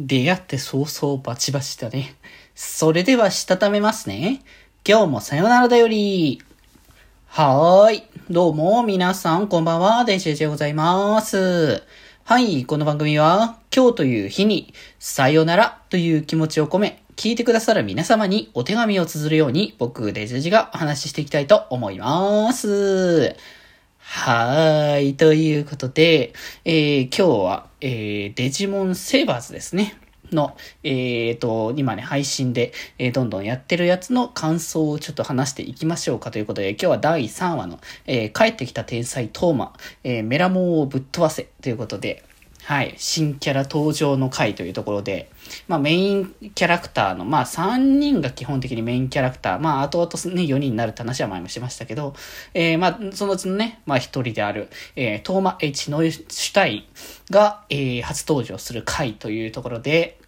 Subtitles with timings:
[0.00, 2.14] 出会って早々バチバチだね。
[2.54, 4.42] それではしたためますね。
[4.86, 6.40] 今日もさよならだより。
[7.26, 8.02] はーい。
[8.30, 10.04] どうも、皆さん、こんばんは。
[10.04, 11.82] デジェジでございます。
[12.22, 12.64] はい。
[12.64, 23.34] この番組は、今日という日に、さよならという気持ちを込め、聞いてくださる皆様にお手紙を綴るように、僕、デジェジがお話ししていきたいと思います。
[24.10, 25.16] はーい。
[25.16, 26.32] ということで、
[26.64, 29.98] えー今日は、えーデジモンセーバーズですね。
[30.32, 39.74] の、えーと、今ね、配信で、えーどんどんやってるやつの感想をちょっと話していきましょうかということで、今日は第3話の、えー帰ってきた天才トーマ、
[40.04, 42.24] えーメラモンをぶっ飛ばせということで、
[42.68, 45.30] はい、新キャラ登場の回というところで、
[45.68, 52.12] まあメインキャラクターの、まあ3人が基本的にメインキャラクター、まあ後々ね、4人になるって話は前もしましたけど、
[52.52, 56.84] えーまあそのうちのね、まあ一人である、えートーマ H ノイシュタイン
[57.32, 60.18] が、えー初登場する回というところで、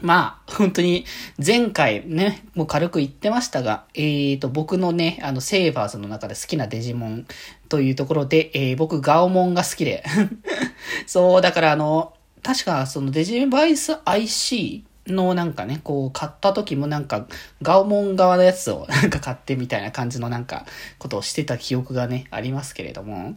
[0.00, 1.04] まあ、本当に、
[1.44, 7.26] 前回ね、もう軽く言ってましたが、えーと、僕のね、あの、セーバーズの中で好きなデジモン
[7.68, 10.02] というところで、えー僕、ガオモンが好きで。
[11.06, 17.26] そう、だからあの、確かそのデジバイス IC のなんかね、こう買った時もなんか、
[17.60, 20.66] ガオモン側のやつを なんか買ってみたいな感じのなんか、
[20.98, 23.34] ことをしてた記憶がね、ありますけれども。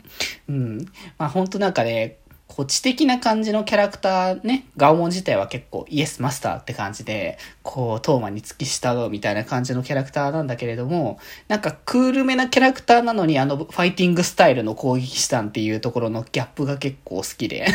[0.48, 0.86] うん。
[1.18, 17.66] まあ本当なんかね、こう知的な感じのキャラクターね、ガオモン自体は結構イエスマスターって感じで、こう、トーマに付き従うみたいな感じのキャラクターなんだけれども、なんかクールめなキャラクターなのにあのファイティングスタイルの攻撃手段っていうところのギャップが結構好きで。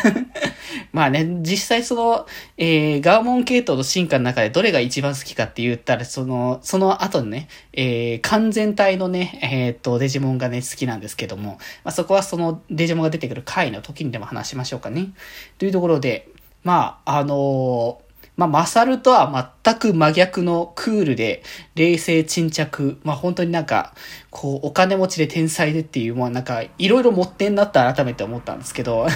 [0.92, 2.26] まあね、実際その、
[2.56, 15.12] えー、ガーモン系統の進化の中でどれが一番好きかって言ったら、その、その後のね、えー、完全体のね、えーっと、デジモンがね、好きなんですけども、まあそこはそのデジモンが出てくる回の時にでも話しますましょうかね。
[15.58, 16.28] というところで、
[16.62, 18.00] まあ、あの
[18.40, 21.42] まあ、マサルとは全く真逆のクールで、
[21.74, 23.92] 冷静沈着、まあ、本当になんか、
[24.30, 29.06] こう、お金持ちで天才でっていう、もうなんか、いろいろ持ってんなって改めて思ったんですけど、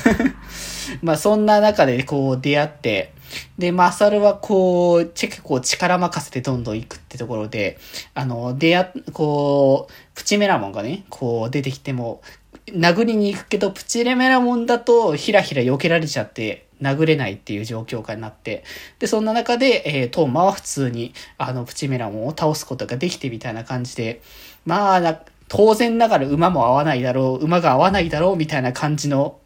[1.00, 3.14] まあ、そんな中でこう出会って、
[3.56, 7.78] で、マサルはこう、結構力任せてどんどん行くってところで、
[8.12, 12.20] あの、出会っ、こう、プチメラモンがね、こう出てきても、
[12.68, 18.64] 殴りに行くけど、プチレメラモンだと、ひらひら避けられちゃって、殴れないっていう状況下になって、
[18.98, 24.20] で、そんな中で、えー、トーマは普通に、あの、プチメラモンを倒すことができてみたいな感じで、
[24.66, 29.38] まあ、当然ながら馬も合わないだろう、馬が合わないだろう、みたいな感じの、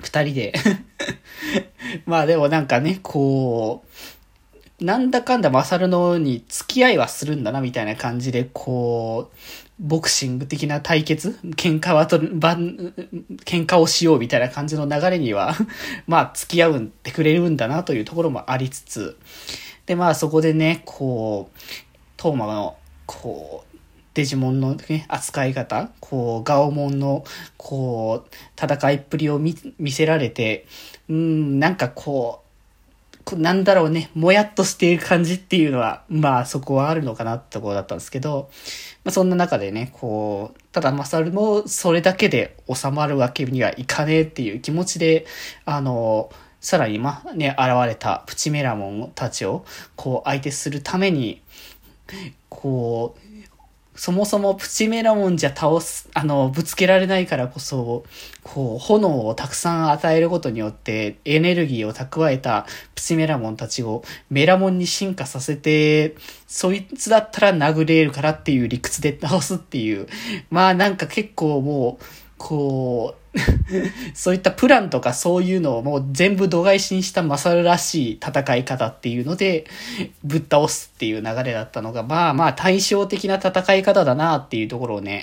[0.00, 0.52] 二人で。
[2.06, 3.88] まあでもなんかね、こう、
[4.82, 9.36] なんだかんだマサルのに付き合いはするんだな、みたいな感じで、こう、
[9.78, 11.38] ボクシング的な対決？
[11.56, 12.94] 喧嘩はと、ばん、
[13.44, 15.54] 喧嘩をしようみたいな感じの流れには、
[16.06, 19.16] まあ付き合うってくれるんだなというところもありつつ、
[19.86, 21.58] でまあそこでね、こう、
[22.16, 22.76] トーマの、
[23.06, 23.78] こう、
[24.14, 27.24] デジモンのね、扱い方、こう、ガオモンの、
[27.56, 29.56] こう、戦いっぷりを見、
[29.90, 30.66] せられて、
[31.08, 32.51] うん、なんか、こう
[33.36, 38.50] なんだろうね、もやっとしている感じっていうのは、まあそこはあるのかなってところだったんですけど、
[39.04, 45.26] まあそんな中でね、こう、ただマサルもそれだけで収まるわけにはいかねえっていう気持ちで、
[45.64, 46.30] あの、
[46.60, 49.64] さらにまあね、現れたプチメラモンたちを、
[49.96, 51.42] こう相手するために、
[52.48, 53.32] こう、
[53.94, 58.04] そもそもプチメラモンじゃ倒す、あの、ぶつけられないからこそ、
[58.42, 66.16] こう、炎をたくさん与えることによって、エネルギーを蓄えたプチメラモンたちをメラモンに進化させて、
[66.46, 70.06] そいつだったら殴れるからっていう理屈で倒すっていう、
[70.50, 72.04] まあなんか結構もう、
[72.42, 79.64] こう、そういったプランとかそういうのをもう全部度外視にしたマサルらしい戦い方っていうので、
[80.24, 85.22] ぶっ倒すっていう流れだったのが、まあまあ対照的な戦い方だなっていうところをね、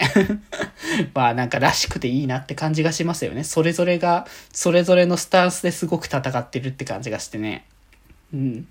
[1.14, 3.44] まあなんからしくていいなって感じがしますよね。
[3.44, 7.66] それぞれが、それぞれのスタンスですごく戦ってるって感じがしてね。
[8.34, 8.68] うん。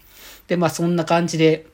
[0.46, 1.66] で、まあそんな感じで、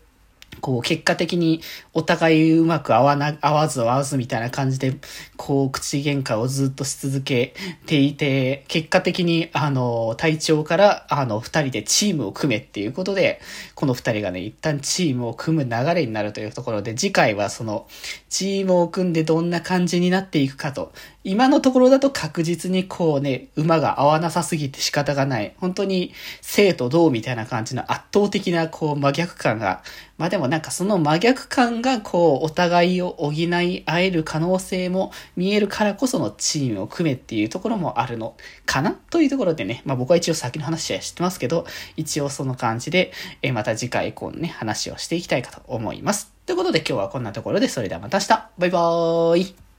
[0.60, 1.60] こう、結果的に
[1.92, 4.94] お互いうまく合わな、合わず合わずみたいな感じで、
[5.36, 7.54] こう、口喧嘩をずっとし続け
[7.86, 13.40] ていて、結果的に、あの、隊長から、あの、二人でチームを組めっていうことで、
[13.74, 17.86] この二人がね、一旦チームを組む流れになるというところで、次回はその、
[18.28, 20.92] チームを組んでどんな感じになっていくかと。
[21.26, 25.54] 今のところだと確実にこうね、馬が合わなさすぎて仕方がない。
[25.56, 26.12] 本当に
[26.42, 29.82] 生と同みたいな感じの圧倒的なこう真逆感が、
[30.16, 41.66] まあでもなんかその真逆感がこう、お互いを補い合える可能性も見えるからこそのチームを組めっていうところもあるのかなというところでね、まあ僕は一応先の話は知ってますけど、
[41.96, 43.12] 一応その感じで、
[43.42, 46.32] えまた次回以降のね、話をしていきたいかと思います。
[46.46, 48.28] ということで今日はこんなところで、それではまた明日
[48.58, 49.73] バイバーイ